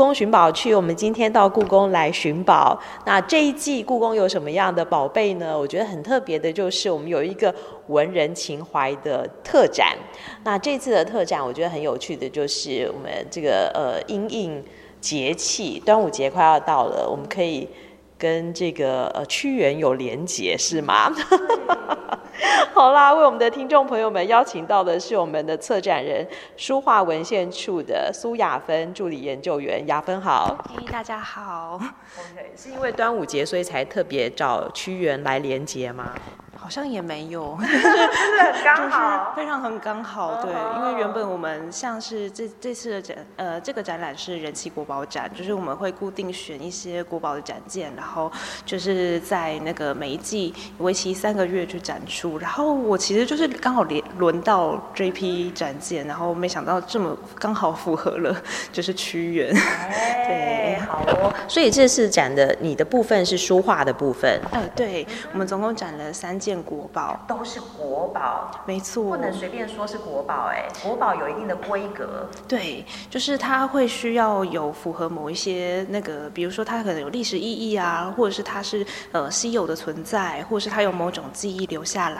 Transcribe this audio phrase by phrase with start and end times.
[0.00, 2.80] 宫寻宝去，我们今天到故宫来寻宝。
[3.04, 5.54] 那这一季故宫有什么样的宝贝呢？
[5.56, 7.54] 我觉得很特别的，就是我们有一个
[7.88, 9.94] 文人情怀的特展。
[10.42, 14.64] 那这次的特展，我觉得很有趣的，就是我们这个呃，阴应
[15.02, 17.68] 节气，端午节快要到了，我们可以
[18.16, 21.12] 跟这个呃屈原有连结，是吗？
[22.72, 26.26] 好啦，为我们的听众朋友们邀请到的是我们的策展人，
[26.56, 29.86] 书画文献处的苏雅芬助理研究员。
[29.86, 30.56] 雅芬好，
[30.90, 31.74] 大家好。
[31.74, 36.12] OK，是因为端午节所以才特别找屈原来连接吗？
[36.56, 40.42] 好像也没有，真的很刚好， 非常很刚好。
[40.42, 48.30] 对，因为原本我们像是这这次的展，呃，这个展览是人气国宝展，就是我们会固定选一些国宝的展件，然后
[48.66, 52.29] 就是在那个每一季为期三个月去展出。
[52.38, 58.36] 然后我其实就是刚好连轮到 JP 展件，然后没想到这么刚好符合了，
[58.72, 59.52] 就是屈原。
[60.28, 61.34] 对，好哦。
[61.48, 64.40] 所以这次展的你的部分是书画的部分。
[64.52, 66.60] 呃，对，我们总共展了三件。
[66.60, 72.28] 国宝都是国宝，没错，不能随便说是国宝哎，国宝有一定的规格。
[72.46, 82.19] 对，就是它会需要有符合某一些那个，比如说它可能有历史意义啊，或者是它是呃稀有的存在，或者是它有某种记忆留下来。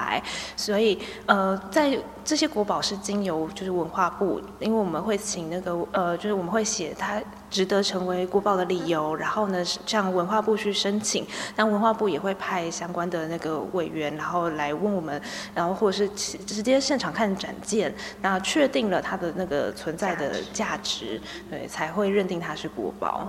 [0.56, 7.20] 所以呃，在这些国宝是经由就是文化部，因为我们会请那个呃，就是我们会写它。
[7.50, 15.20] 值得成为国宝的理由，然后呢，向文化部去申请，那文化部也会派相关的那个委员，然后来问我们，
[15.52, 23.26] 然后或者是直接现场看展件，那确定了它的那个存在的价值，对，才会认定它是国宝。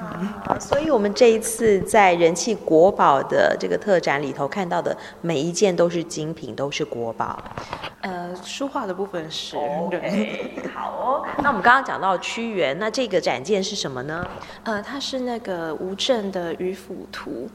[0.00, 7.38] 嗯，所以我们这一次在人气国宝的这个特展里头看到的每一件都是精品，都是国宝。
[8.00, 9.56] 呃，书画的部分是。
[9.56, 11.26] Okay, 对， 好哦。
[11.38, 14.26] 那我们刚刚讲到屈原，那这个展件是什么呢？
[14.64, 17.48] 呃，它是那个吴镇的渔府图。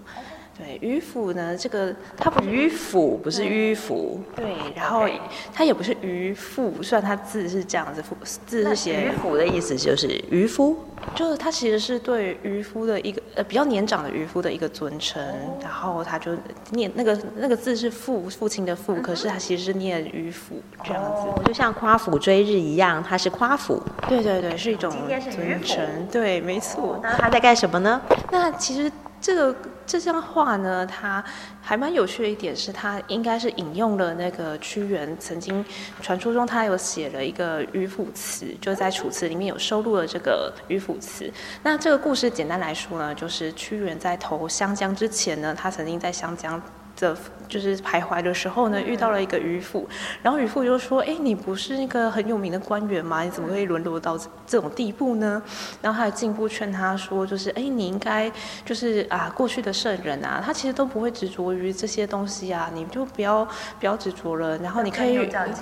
[0.59, 4.21] 对，迂腐呢，这个它不迂腐不是迂腐。
[4.35, 5.07] 对，然后
[5.53, 8.03] 它也不是渔夫，虽然它字是这样子，
[8.45, 8.99] 字是写。
[8.99, 10.75] 渔夫的意思就是渔夫，
[11.15, 15.23] 就是它其实是对渔夫的一个呃比较年长的渔夫的一个尊称，
[15.61, 16.35] 然后他就
[16.71, 23.81] 念那个那个字是父父亲的父，可是他其实是念渔夫这样子，就像夸父追日一样，他是夸父。
[24.09, 24.91] 对对对，是一种
[25.31, 25.87] 尊称。
[26.11, 26.99] 对，没错。
[27.01, 28.01] 那他在干什么呢？
[28.29, 29.55] 那其实这个。
[29.89, 31.23] 这张画呢，它
[31.59, 35.65] 还蛮有趣的一点是，它应该是引用了那个屈原曾经
[35.99, 41.33] 传说中他有写了一个迂腐词，就在《楚辞》里面有收录了这个迂腐词。
[41.63, 46.61] 那这个故事简单来说呢，就是屈原在投湘江之前呢，他曾经在湘江。
[46.99, 47.15] 的
[47.47, 49.87] 就是徘徊的时候呢，遇到了一个渔夫，
[50.21, 53.23] 然后渔夫就说：“哎，你不是那个很有名的官员吗？
[53.23, 54.15] 你怎么会沦落到
[54.45, 55.41] 这种地步呢？”
[55.81, 58.31] 然后他还进一步劝他说：“就是哎，你应该
[58.63, 63.43] 就是啊，过去的圣人啊，他其实都不会执着于这些东西啊，你就不要
[63.79, 64.55] 不要执着了。
[64.59, 65.17] 然后你可以，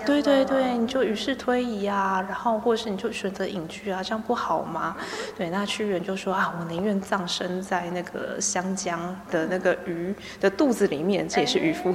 [0.06, 4.98] 对对对，你就与世推移啊，然后或者是你就选择隐居啊，这样不好吗？
[5.38, 9.00] 对，那屈原就说啊，我宁愿葬身在那个湘江
[9.32, 11.94] 的那个鱼的肚子里面。”这也是渔夫，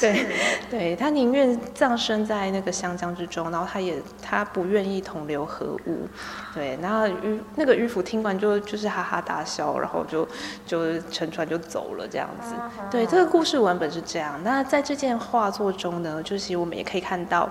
[0.00, 0.26] 对，
[0.70, 6.08] 对，他宁愿葬身在那个湘江之中，然后他也他不愿意同流合污，
[6.54, 10.26] 对，然后渔那个渔夫听完就就是哈哈大笑，然后就
[10.66, 12.54] 就乘船就走了这样子，
[12.90, 14.40] 对，这个故事文本是这样。
[14.42, 17.50] 那在这件画作中呢，就是我们也可以看到，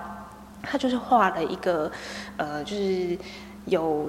[0.62, 1.90] 他就是画了一个
[2.36, 3.16] 呃，就是
[3.66, 4.08] 有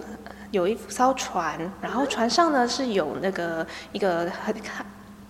[0.52, 4.54] 有一艘船，然后船上呢是有那个一个很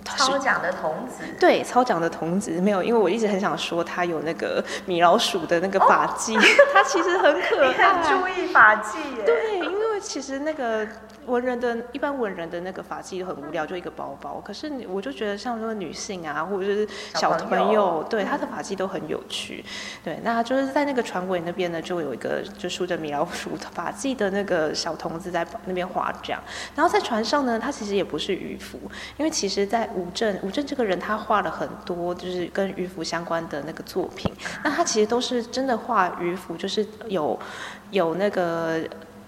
[0.06, 0.28] 看。
[0.28, 6.36] 操桨的童子，对，操桨的童子没有，因为我一直很想说他有那个米老鼠的那个发髻，
[6.74, 10.88] 他、哦、其实很可爱，注意发髻耶，对，因为其实那个。
[11.26, 14.40] 文人的一般文人的那个发髻都很无聊，就一个包包。
[14.46, 19.66] 可是我就觉得像说女性啊，或者是小朋友，朋友对他的发髻都很有趣。
[20.04, 26.40] 对，那就是在那个船尾那边呢，就有一个就梳着米老鼠发髻的那个小童子在那边划桨。
[26.76, 28.80] 然后在船上呢，他其实也不是渔夫，
[29.18, 34.32] 因为其实在吴镇，吴镇这个人他画了很多就是跟渔夫相关的那个作品。
[34.64, 37.40] 那他其实都是真的画渔夫，就是有
[37.92, 38.80] 有那个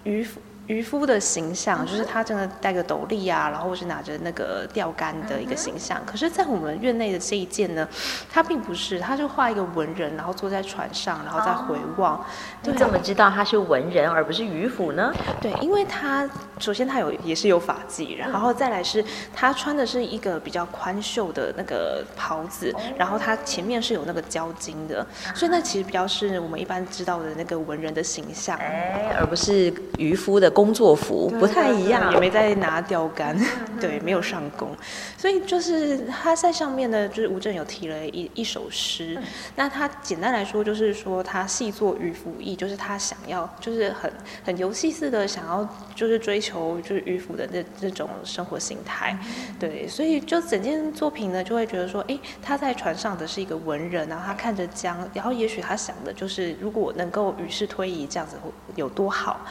[0.04, 0.40] 渔夫。
[0.68, 5.98] 渔夫的形象就是他真的戴个斗笠啊，然后是拿着那个钓竿的一个形象。
[6.04, 7.88] 可是，在我们院内的这一件呢，
[8.30, 12.22] 他并不是，他就画一个文人，然后坐在船上，然后再回望。
[12.62, 15.10] 你怎么知道他是文人而不是渔夫呢？
[15.40, 16.28] 对，因为他
[16.58, 19.02] 首先他有也是有发髻，然后再来是
[19.34, 30.52] 他穿的是一个比较宽袖的那个袍子，然后他前面是有那个胶巾的，所以那其实比较是我们一般知道的那个文人的形象，哎，而不是渔夫的。
[30.58, 33.38] 工作服，不太一样，也没在拿钓竿，
[33.80, 34.74] 对，没有上工，
[35.16, 39.16] 所以就是他在上面呢，就是吴镇有提了一一首诗，
[39.54, 44.12] 那他简单来说就是说他细作渔夫意，就是他想要就是很
[44.44, 45.64] 很游戏似的想要
[45.94, 49.16] 就是追求就是渔夫的那这种生活形态，
[49.60, 58.36] 对，所以就整件作品呢就会觉得说，哎，他在船上的是一个文人，然后他看着江，然后也许他想的就是如果能够与世推移这样子
[58.74, 59.46] 有多好，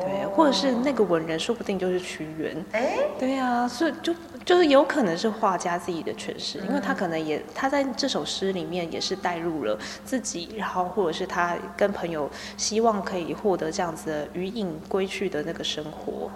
[0.00, 4.14] 对，或者是那个文人说不定就是屈原，哎，对啊，所以就
[4.44, 16.30] 就是有可能是画家自己的诠释，因为他可能也他在这首诗里面也是带入了自己，然后或者是他跟朋友希望可以获得这样子的余隐归去的那个生活。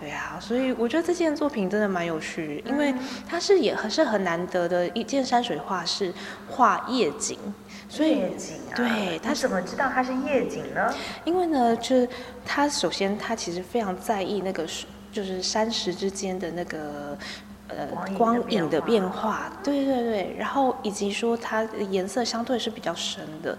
[0.00, 2.94] 对啊，所以我觉得这件作品真的蛮有趣，因为
[3.28, 6.10] 它是也很是很难得的一件山水画，是
[6.48, 7.38] 画夜景。
[7.90, 10.94] 所以夜景啊，对，他怎么知道它是夜景呢？
[11.24, 12.08] 因为呢，就是
[12.46, 14.64] 他首先他其实非常在意那个
[15.10, 17.18] 就是山石之间的那个
[17.66, 23.58] 呃光影的变化，对对对，然后以及说它颜色相对是比较深的。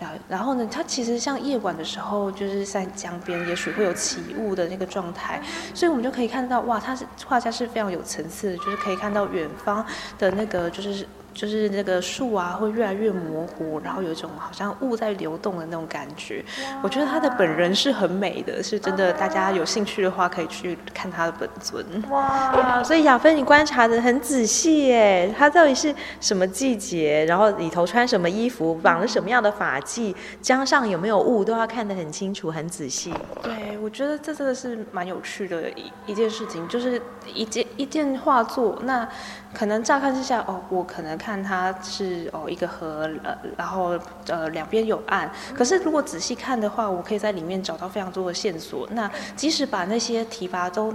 [0.00, 5.40] 然然后呢，它其实像夜晚的时候，就是在江边，也许会有起雾的那个状态，
[5.72, 9.86] 所以我们就可以看到，哇，他是画家是非常有层次的，就是可以看到远方
[10.18, 11.06] 的那个就是。
[11.38, 16.44] 就是那个树啊，会越来越模糊，然后有一种好像雾在流动的那种感觉。
[16.82, 19.12] 我觉得他的本人是很美的，是真的。
[19.12, 21.86] 大家有兴趣的话，可以去看他的本尊。
[22.10, 22.82] 哇！
[22.82, 25.32] 所以雅芬，你观察的很仔细耶。
[25.38, 27.24] 他到底是什么季节？
[27.26, 28.74] 然后里头穿什么衣服？
[28.74, 30.12] 绑了什么样的发髻？
[30.42, 31.44] 江上有没有雾？
[31.44, 33.14] 都要看得很清楚、很仔细。
[33.44, 37.00] 对，我觉得这真的是蛮有趣的一一件事情，就是
[37.32, 38.76] 一件一件画作。
[38.82, 39.08] 那
[39.54, 41.27] 可能乍看之下，哦，我可能看。
[41.28, 43.98] 看它是哦一个河，呃，然后
[44.28, 45.30] 呃两边有岸。
[45.54, 48.88] 可是如果仔细看的话，我可以在里面找到非常多的线索。
[48.92, 50.94] 那即使把那些提拔都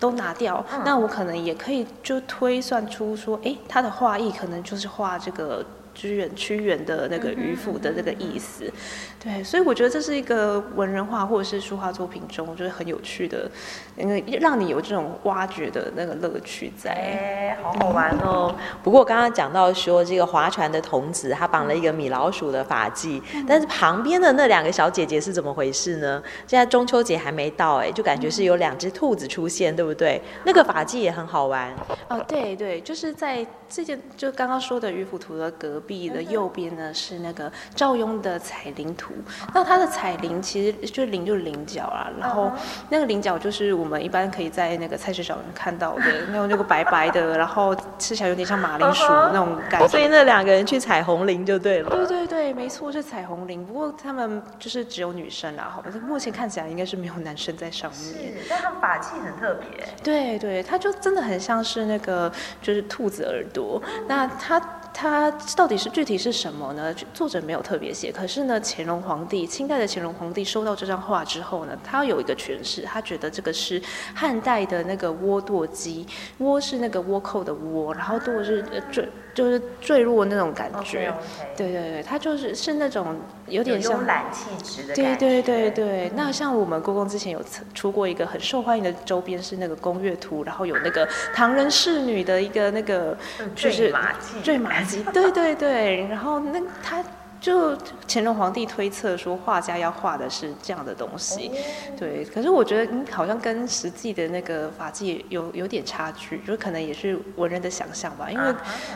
[0.00, 5.64] 都拿掉，那我可能也可以就推算出说，哎，他的画意可能就是画这个。
[5.98, 8.72] 屈原屈原的那个渔夫的那个意思，
[9.18, 13.50] 对，所以我觉得这是一个文人画或者是书画作品中，就是很有趣的，
[13.96, 16.90] 因为让你有这种挖掘的那个乐趣在。
[16.92, 18.54] 哎，好好玩哦！
[18.84, 26.22] 不过刚刚讲到说这个划船的童子，他绑了一个米老鼠的发髻，但是旁边的那两个小姐姐是怎么回事呢？
[26.46, 30.22] 现在中秋节还没到，哎，就感觉是有两只兔子出现，对不对？
[30.44, 31.74] 那个发髻也很好玩。
[32.08, 39.14] 哦，对对，就是在这件就刚刚说的鱼府图的隔壁的右边呢，是那个赵雍的彩铃图。
[39.54, 42.52] 那他的彩铃其实就菱就是菱角啊，然后
[42.90, 49.88] 那个菱角就是我们一般可以在那个菜市场看到的那种那个白白的，然后吃起来有点像马铃薯那种感觉。
[49.88, 51.90] 所以那两个人去采红菱就对了。
[51.90, 53.64] 对对对，没错，是彩虹菱。
[53.64, 58.00] 不过他们就是只有女生啦，好吧，目前看起来应该是没有男生在上面。
[58.00, 58.14] 是，
[58.50, 59.88] 但他们发髻很特别。
[60.02, 62.30] 对对，他就真的很像是那个
[62.60, 63.80] 就是兔子耳朵。
[64.06, 64.60] 那他。
[65.00, 66.92] 它到底是具体是什么呢？
[67.14, 68.10] 作者没有特别写。
[68.10, 73.80] 可是呢，乾隆皇帝，清代的乾隆皇帝收到这张画之后呢，他有一个诠释，他觉得这个是
[74.12, 76.04] 汉代的那个倭堕机，
[76.40, 81.08] 倭是那个倭寇的倭，然后堕是坠，就是坠落那种感觉。
[81.08, 81.56] Okay, okay.
[81.56, 83.14] 对对对，它就是是那种
[83.46, 85.16] 有点像慵懒气质的感觉。
[85.16, 87.40] 对对对对，那像我们故宫之前有
[87.72, 93.16] 出过一个很受欢迎的周边，是那个宫乐图，然后有那个唐人仕女的一个那个
[93.54, 93.94] 就是
[94.42, 95.04] 坠马髻。
[95.12, 97.00] 对对对，然后那他。
[97.40, 97.76] 就
[98.08, 101.52] 乾隆皇帝推测说，画家要画的是这样的东西，
[101.96, 102.24] 对。
[102.24, 108.52] 可是我觉得，嗯，好像跟实际的那个法纪有有点差距，就可能也是文人的想象吧，因为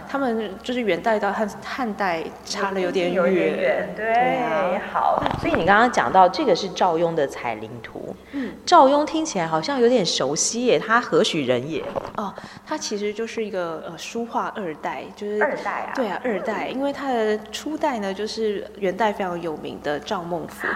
[0.08, 4.12] 他们就是元代到汉汉代差了有点远，有点远，对。
[4.12, 11.80] 对啊，好，所以你刚刚讲到这个是赵雍的彩菱图，嗯，赵雍听起来好像有点熟悉耶，他何许人也？
[12.16, 12.34] 哦，
[12.66, 18.31] 他其实就是一个呃书画二代，就是二代啊，对啊，二代，因为他的初代呢就是。
[18.32, 20.66] 是元代非常有名的赵孟頫，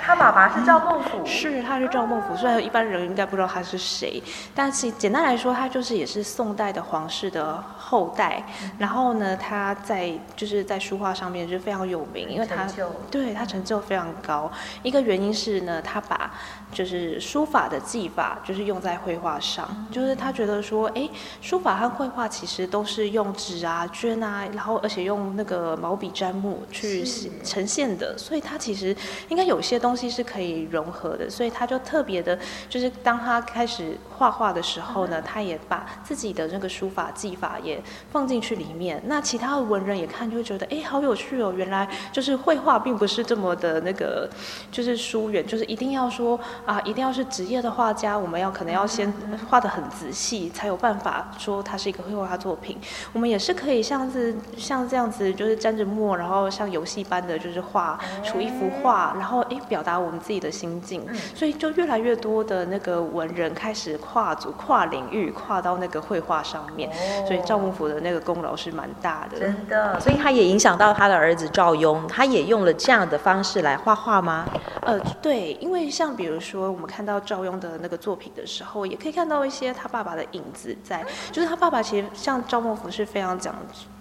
[0.00, 4.22] 他爸爸是赵孟頫，是他是赵孟頫，虽然一般人应该不知道他是谁，
[4.54, 8.44] 但是简单来说，他就是也是宋代的皇室的后代。
[8.78, 12.68] 然后呢，他在就是在书画上面就非常有名，因为他
[13.10, 14.50] 对他成就非常高。
[14.82, 16.30] 一个原因是呢，他把
[16.72, 21.08] 就是书法的技法就是用在绘画上，就是他觉得说，哎，
[21.40, 27.04] 书法和绘画其实都是用纸啊、绢啊，然后而且用那个毛笔沾墨去
[27.42, 28.94] 呈现的，所以他其实
[29.28, 32.38] 应该有些东东西是可以融合的，所以他就特别的，
[32.68, 39.02] 就是当他开始画画的时候呢，他也把自己的那个书法技法也放进去里面。
[39.06, 44.28] 那其他的文人也看就会觉得，哎，好有趣哦，原来就是绘画并不是这么的那个，
[44.70, 49.10] 就是疏远，就是一定要说啊，一定要是职业的画家，我们要可能要先
[49.48, 52.76] 画的很仔细，才有办法说它是一个绘画作品。
[53.14, 61.06] 我们也是可以像是像这样子，就是沾着墨，然后像游戏般的就是画出一幅画，然后哎表达我们自己的心境。
[61.34, 66.90] 所以就越来越多的那个文人开始跨足、跨领域、跨到那个绘画上面。
[67.26, 69.38] 所以赵孟頫的那个功劳是蛮大的。
[69.38, 74.46] 真的，所以他也影响到他的儿子赵雍，他也用了这样的方式来画画吗？
[74.82, 83.54] 呃，对，因为像比如说我们看到赵雍的那个作品的时候，也可以看到一些他爸爸的影子在，就是他爸爸其实像赵孟頫是非常讲。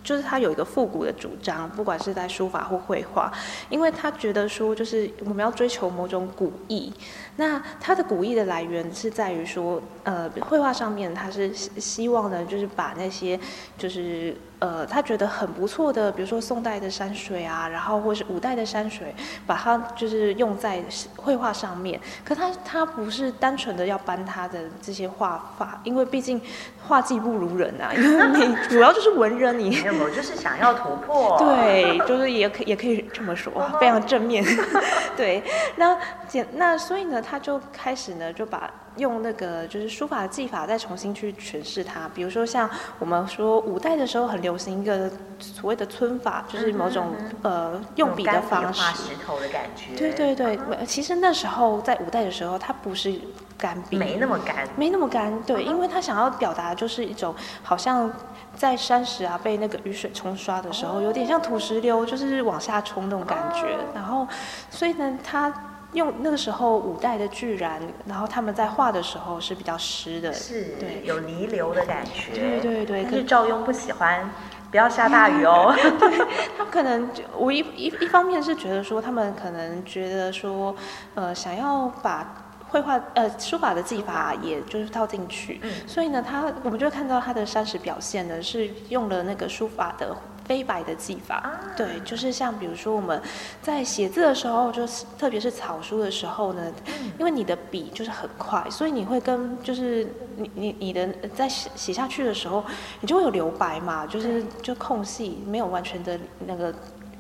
[0.06, 3.30] 就是他有一个复古的主张，不管是在书法或绘画，
[3.70, 6.94] 因为他觉得说，就是我们要追求某种古意。
[7.38, 13.38] 那他的古意的来源是在于说，呃，绘画上面他是希望呢，就是把那些
[13.78, 14.38] 就是。
[14.60, 19.14] 呃，他觉得很不错的，比如说宋代的山水啊，然后或是五代的山水，
[19.46, 20.82] 把它就是用在
[21.18, 22.00] 绘画上面。
[22.24, 26.42] 可他他不是单纯的要搬他的这些画法，因为毕竟
[26.88, 27.94] 画技不如人啊。
[27.94, 31.38] 因为你主要就是文人，你 没有，就是想要突破。
[31.40, 34.44] 对， 就是也可也可以这么说，非常正面。
[35.18, 35.42] 对，
[35.76, 35.98] 那
[36.28, 38.70] 简那所以呢，他就开始呢就把。
[38.98, 45.10] 用那个就是书法的技法再重新去诠释它，比如说像我们说五代的时候很流行一个
[45.40, 48.82] 所谓的皴法，就是某种呃用笔的方式。
[48.82, 49.96] 画石头的感觉。
[49.96, 53.14] 对对对，其实那时候在五代的时候，它不是
[53.58, 55.42] 干笔，没那么干，没那么干。
[55.44, 58.12] 对，因为他想要表达就是一种好像
[58.56, 63.78] 在山石啊被那个雨水冲刷的时候，有点像土石流，就是往下冲那种感觉。
[63.94, 64.28] 然后，
[64.70, 65.54] 所以呢，他。
[65.96, 72.32] 用那个时候五代的巨然，然后他们在画的时候是比较湿的，是，对，有泥流的感觉。
[72.34, 74.30] 对对对，可是赵雍不喜欢，
[74.70, 75.74] 不要下大雨哦。
[76.00, 80.76] 对，他可能就我一一一方面是觉得说，他们可能觉得说，
[81.16, 90.16] 呃，想要把绘画呃书法的技法也就是套进去，嗯，所以呢，他我们就会看到他的山石表现呢是用了那个书法的。
[90.46, 93.20] 飞白的技法，对，就是像比如说我们
[93.62, 96.72] 在写字的时候，就是特别是草书的时候呢，
[97.18, 102.64] 因为你的笔就是很快，所以你会跟就是你你你的在写写下去的时候，
[103.02, 106.74] 你就会有留白嘛，就是就空隙没有完全的那个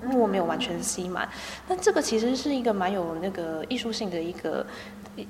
[0.03, 1.27] 墨没有完全吸满，
[1.67, 4.65] 那这个其实是一个蛮有那个艺术性的一个。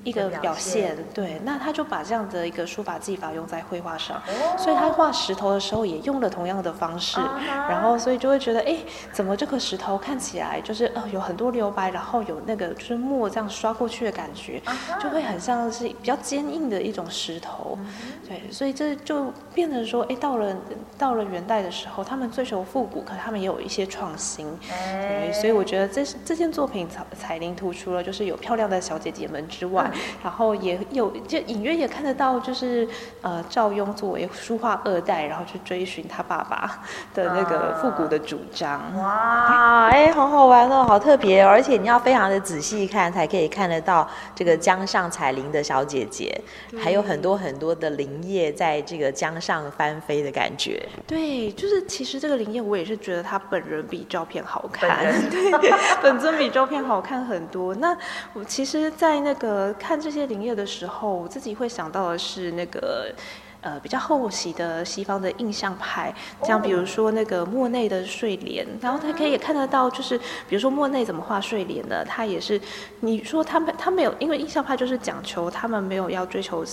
[0.04, 4.20] 一个表现，对，那他就把这样的一个书法技法用在绘画上，
[4.58, 7.20] 所以他画石头的时候也用了同样的方式，
[7.68, 8.78] 然后所以就会觉得，哎，
[9.12, 14.60] 怎么这个石头看起来就是呃有很多留白，然后有那个就是墨这样刷过去的感觉，
[15.00, 17.78] 就会很像是比较坚硬的一种石头，
[18.26, 20.56] 对，所以这就变成说，哎，到了
[20.98, 29.75] 到了元代的时候，他们追求复古，可他们也有一些创新，对，所以我觉得这这件作品《彩彩铃突出了就是有漂亮的小姐姐们之外，
[30.22, 32.88] 然后也有就隐约也看得到，就是
[33.22, 36.80] 呃赵雍作为书画二代，然后去追寻他爸爸
[37.14, 38.80] 的那个复古的主张。
[38.96, 46.40] 哇，哎，好好玩哦，好特别哦，而且你要非常的仔细看，才可以看得到这个江上彩铃的小姐姐，
[46.78, 50.82] 还有很多很多的林叶在这个江上翻飞的感觉。
[51.06, 57.74] 对，就是其实这个林叶，我也是觉得她本人比照片好看， 对，本尊比照片好看很多。
[57.76, 57.96] 那
[58.32, 59.65] 我其实，在那个。
[59.74, 63.12] 看这些林业的时候，我自己会想到的是那个，
[63.60, 70.18] 呃，比较后期的西方的印象派，像比如说那个莫内的睡莲，然后他可以看得到，就是
[70.48, 72.04] 比如说莫内怎么画睡莲的？
[72.04, 72.60] 他也是，
[73.00, 76.64] 你说他们他没有，因为印象派就是讲求他们没有要追求。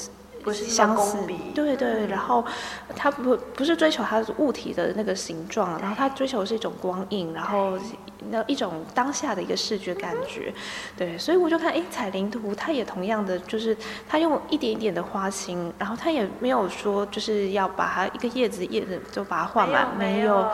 [0.43, 1.17] 不是相似，
[1.55, 2.43] 对对，然后
[2.95, 7.79] 他不不是追求它物体的那个形状，然后他追求的是一种光影，然后
[8.29, 10.53] 那一种当下的一个视觉感觉，
[10.97, 13.75] 对，所以我就看，哎，彩灵图，它也同样的，就是
[14.07, 20.45] 它用一点一点的花心，然后它也没有说就是要把它一个叶子叶子就把它画满，没有，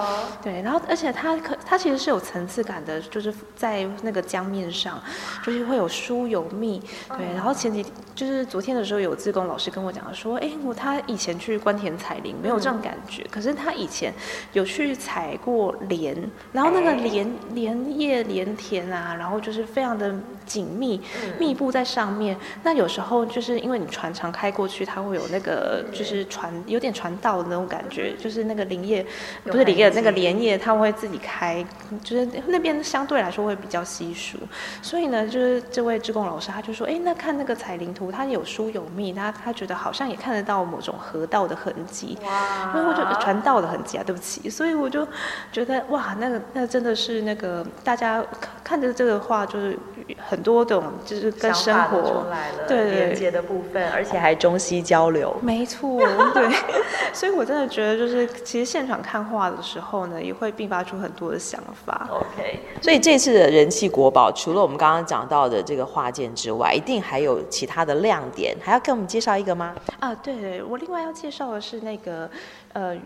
[0.43, 5.01] 对，然后而且它可它其实是有层次感的，就是在那个江面上，
[5.43, 6.79] 就是会有疏有密，
[7.17, 9.78] 对，然后前几就是昨天的时候有自贡老师跟。
[9.79, 14.13] 跟我讲说，哎，我他以前去关田采林没有这种感觉，可是他以前
[14.53, 16.15] 有去采过莲，
[16.51, 20.13] 然后那个莲莲叶莲田啊，然后就是非常的
[20.45, 21.01] 紧密
[21.39, 22.36] 密布在上面。
[22.63, 29.05] 那有时候就是因为你船常开过去，它会有那个就是船有点船道的那种感觉，就是那个林叶
[29.45, 31.65] 不是林叶那个莲叶，它会自己开，
[32.03, 34.38] 就是那边相对来说会比较稀疏，
[34.81, 45.08] 所以呢，就是这位志工老师他就说，哎，那看那个彩林图，它有疏有密，他他觉得好像也看得到某种河道的痕迹，哇，所以我就传道的痕迹啊，对不起，所以我就
[45.52, 48.24] 觉得哇，那个那真的是那个大家
[48.64, 49.78] 看着这个画，就是
[50.18, 53.00] 很多种就是跟生活出来了对。
[53.00, 56.00] 连接的部分，而且还中西交流，没错，
[56.34, 56.50] 对，
[57.14, 62.08] 所以我真的觉得就是其实现场看画的时候呢，也会并发出很多的想法。
[62.12, 69.75] OK，所以这次的人气国宝，除了我们刚刚讲到的这个画件之外，一定还有其他的亮点，还要给我们介绍一个吗？
[70.00, 72.30] 啊，对，我另外要介绍的是那个
[72.74, 72.98] 呃。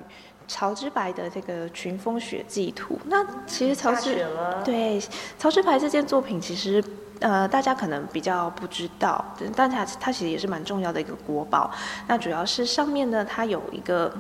[0.46, 4.28] 曹之白的这个群峰雪霁图，那其实曹之
[4.64, 5.02] 对
[5.40, 6.84] 曹之白这件作品，其实
[7.22, 9.24] 呃大家可能比较不知道，
[9.56, 11.72] 但它它其实也是蛮重要的一个国宝。
[12.10, 14.14] 那主要是上面呢，它有一个。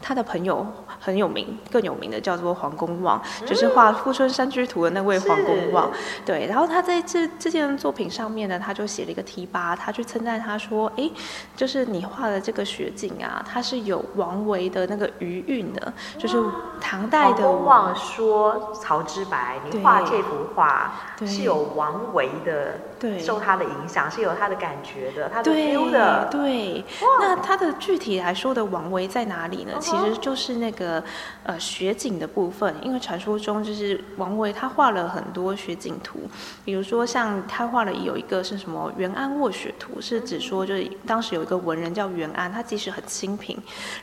[0.00, 0.66] 他的朋友
[1.00, 5.90] 很有名，更有名的叫做黄公望，嗯、就是画《富春山居图》的那位黄公望。
[6.24, 11.10] 对，然后他在这这件作品上面呢，他就写了一个题跋，他去称赞他说：“哎，
[11.56, 16.40] 就是你画的这个雪景啊，它是有王维的那个余韵的，就是
[16.80, 20.92] 唐代的。”黄公望说：“曹之白，你画这幅画
[21.26, 26.28] 是有王维的，对，受他的影响，是有他的感觉的，他的 feel 的。
[26.30, 26.84] 对”对，
[27.20, 29.71] 那他的具体来说的王维在哪里呢？
[29.80, 31.02] 其实就是那个
[31.44, 36.20] 呃雪景的部分，因为传说中就是王维他画了很多雪景图，
[36.64, 43.56] 比如说像他画了有一个是什么袁安卧雪图，是指说就是当时有一个文人叫袁安，他即使很清贫，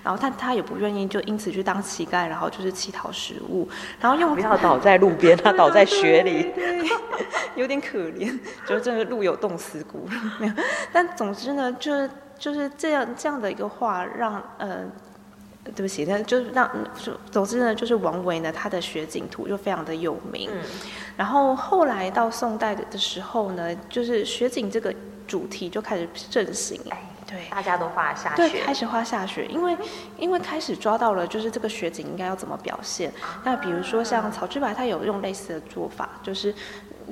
[0.04, 3.68] 然后他他也不愿意就因此去当乞丐，然后就是乞讨食物，
[4.00, 6.84] 然后用不要倒在路边，他倒在雪里，对，
[7.56, 10.08] 有点可怜，就是真的路有冻死骨。
[10.40, 10.54] 没有，
[10.92, 14.86] 但总之呢，就是就是这样这样的一个画让呃。
[15.76, 16.70] 对不起，但就是让，
[17.32, 20.50] 总之呢，就是王维呢，他的雪景图就非常的有名。
[20.54, 20.62] 嗯、
[21.18, 24.94] 然后后来到宋代的时候呢，就是雪景这个
[25.28, 26.82] 主题就开始盛行。
[27.26, 28.50] 对，大家都画下雪。
[28.50, 29.78] 对，开始画下雪，因为
[30.18, 33.12] 因为开始抓到了，就是这个雪景应该要怎么表现。
[33.22, 36.54] 啊、那比如说像曹志白，他有用类似的做法，就是。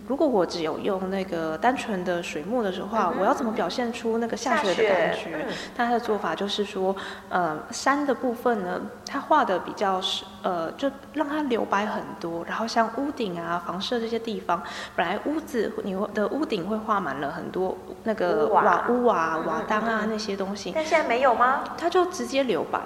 [0.07, 5.45] 如果我只有用那个单纯的水墨的时候，嗯、我要怎么表现出那个下雪的感觉？
[5.75, 6.95] 但、他的做法就是说，
[7.29, 12.43] 呃，山的部分呢，他画的比较是，呃，就让它留白很多。
[12.45, 14.61] 然后像屋顶啊、房舍这些地方，
[14.95, 21.63] 本来屋子你的屋顶会画满了很多那个瓦屋啊、瓦当啊那些东西，但现在没有吗？
[21.77, 22.79] 他就直接留白。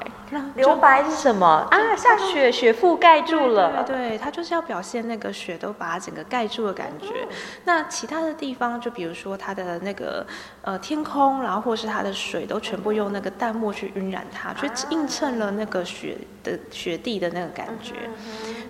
[0.55, 1.95] 留白是什么啊？
[1.97, 3.83] 下雪，雪覆盖住了。
[3.83, 7.27] 对，对，他就是要表现那个雪都把它整个盖住的感觉。
[7.65, 10.25] 那其他的地方，就比如说它的那个
[10.61, 16.10] 呃天空，然后或是它的水，都全部用那个淡墨去晕染它，去映衬了那个雪
[16.43, 17.93] 的雪地的那个感觉。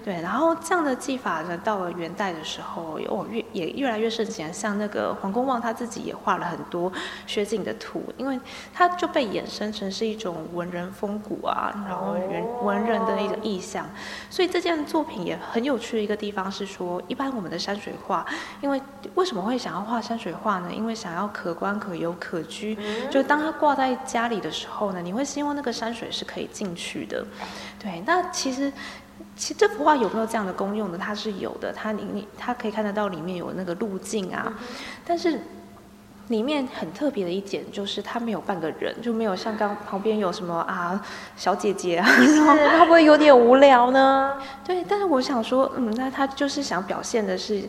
[0.04, 4.52] 对，然后这样的技法呢，到了元代的时候，哦越也越来越盛行。
[4.52, 6.92] 像那个黄公望他自己也画了很多
[7.28, 8.40] 雪景的图，因为
[8.74, 13.88] 他就被衍生成是一种文人风骨啊，然后文文人的一个意象。
[14.30, 18.26] 所以这件作品也很有趣的一个地方是说，一般我们的山水画。
[18.62, 18.82] 因为
[19.16, 20.72] 为什么会想要画山水画呢？
[20.74, 22.78] 因为想要可观、可游、可居。
[23.12, 27.24] 就当它挂在家里的时候呢，你会希望那个山水是可以进去的。
[27.80, 28.72] 对，那其实，
[29.36, 30.98] 其实这幅画有没有这样的功用呢？
[31.00, 34.54] 它是有的，它里面它可以看得到里面有那个路径啊，
[35.06, 35.40] 但是。
[36.28, 41.04] 里面很特别的一点就是它没有半个人，就没有像刚旁边有什么啊
[41.36, 42.08] 小姐姐啊，
[42.80, 44.38] 会不会有点无聊呢？
[44.64, 47.68] 对，但是我想说，嗯，那他就是想表现的是。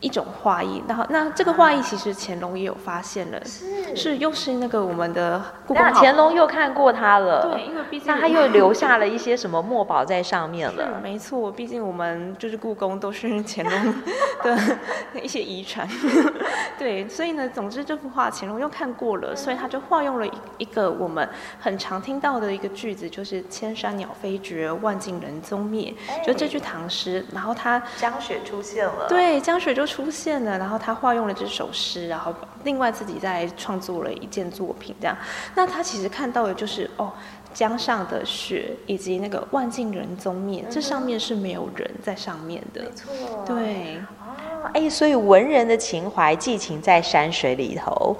[0.00, 5.82] 一种画意，然后那这个画意其实乾隆也有发现了，是是又是那个我们的故宫。
[5.92, 10.98] 乾隆又看过它了，对，因为毕竟那他又留下了一些什么墨宝在上面了。
[11.04, 13.94] 没错，毕竟我们就是故宫都是乾隆
[14.42, 14.58] 的
[15.22, 15.86] 一些遗传，
[16.78, 21.28] 对，所以呢，总之这幅画乾隆又看过了，所以他就化用了一一个我们
[21.60, 25.92] 很常听到的一个句子，就是“千山鸟飞绝，万径人踪灭”，
[26.24, 29.89] 就这句唐诗，然后他江雪出现了，对，江雪就。
[29.90, 35.16] 出现了，然后他化用了这首诗，然后另外自己再创作了一件作品，这样。
[35.56, 37.12] 那他其实看到的就是哦，
[37.52, 42.82] 江上的雪以及那个万径人踪灭，这上面是没有人在上面的。
[42.82, 43.44] 没错。
[43.44, 43.96] 对。
[44.20, 48.16] 哦，哎，所以文人的情怀寄情在山水里头，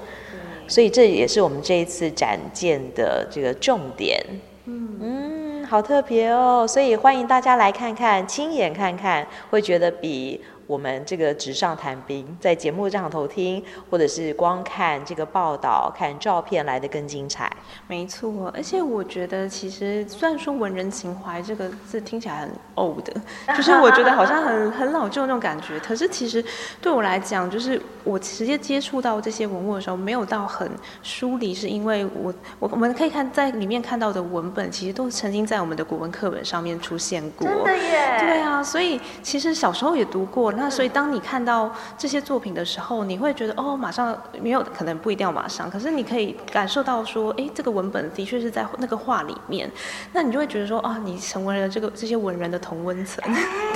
[0.66, 4.20] 所以这也是我们这一次展见的这个重点。
[4.64, 10.40] 嗯嗯，好特别哦，所以欢迎大家来看看，亲眼看看，会觉得比。
[10.70, 17.50] 我们这个纸上谈兵，在节目上头听，或者是光看这个报道、看照片来的更精彩。
[17.88, 23.04] 没错，而且我觉得其实虽然说文人情怀这个字听起来很 old，
[23.56, 26.44] 就是我觉得好像很很老旧那种感觉，可是其实
[26.80, 30.70] 对我来讲，就是我直接接触到这些文物的时候，没有到很
[31.02, 37.48] 疏离，是因为我我我们可以看在里面看到的文本，其实都曾经在我们的国文课本上面出现过。
[37.48, 38.16] 真的耶！
[38.20, 49.70] 对啊，所以其实小时候也读过，那所以当你看到这些作品的时候，你会觉得哦，马上没有可能不一定要马上，可是你可以感受到说，哎，这个文本的确是在那个画里面，
[50.12, 53.24] 那你就会觉得说啊，你成为了这个这些文人的同温层，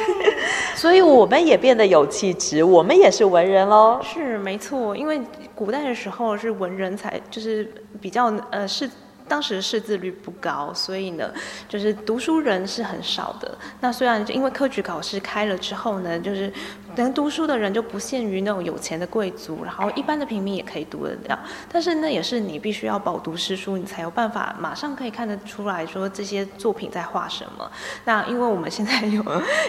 [0.77, 3.99] 所以我们也变得有气质，我们也是文人喽。
[4.03, 5.21] 是没错，因为
[5.55, 8.91] 古代的时候是文人才就是比较呃是。
[9.27, 11.33] 当时识字率不高，所以呢，
[11.69, 13.57] 就是读书人是很少的。
[13.81, 16.53] 那虽然因为科举考试开了之后呢，就是。
[16.97, 21.39] 能读书的人就不限于那种有钱的贵族，然后一般的平民也可以读得了。
[21.73, 27.71] 但是那也是你必须要饱读诗书，你才有办法马上可以看得出来说这些作品在画什么。
[28.05, 29.23] 那因为我们现在有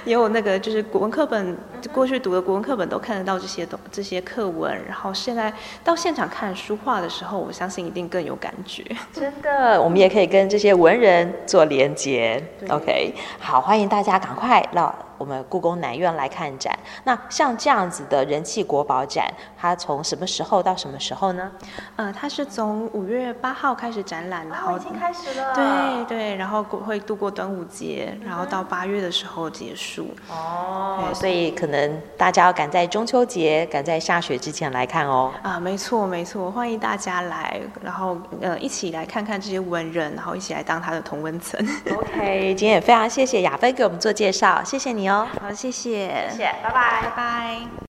[0.06, 1.58] 也 有那个就是国文课本，
[1.94, 8.84] 过去读的国文课本都看得到这些东这些课文，然后现在到现场看书画的时候，我相信一定更有感觉。
[9.14, 12.44] 真的，我们也可以跟这些文人做连接。
[12.70, 14.94] OK，好，欢迎大家赶快到。
[15.17, 21.51] 我们故宫南院来看展，那像这样子的人气国宝展，它从什么时候到什么时候呢？
[21.95, 25.54] 呃，它是从五月八号开始展览，然后已经开始了。
[25.56, 30.10] 对对，然后会度过端午节，然后到八月的时候结束。
[30.30, 35.32] 哦，对，所以可能大家要赶在中秋节，赶在下雪之前来看哦。
[35.41, 41.60] 啊，没错没错，欢迎大家来，然后呃一起来看看这些文人，然后一起来当他的同温层。
[41.91, 45.14] OK，今天也非常谢谢雅芬给我们做介绍，谢谢你哦。
[45.23, 47.75] 好，谢谢，谢谢，拜拜，拜拜。